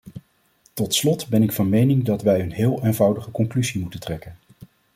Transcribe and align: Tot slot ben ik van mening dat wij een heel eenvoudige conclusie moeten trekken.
Tot 0.73 0.93
slot 0.93 1.27
ben 1.27 1.43
ik 1.43 1.51
van 1.51 1.69
mening 1.69 2.03
dat 2.05 2.21
wij 2.21 2.39
een 2.41 2.51
heel 2.51 2.83
eenvoudige 2.85 3.31
conclusie 3.31 3.81
moeten 3.81 3.99
trekken. 3.99 4.35